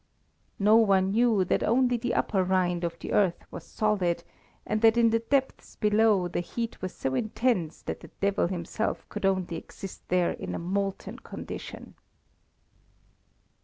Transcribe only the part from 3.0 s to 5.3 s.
earth was solid, and that in the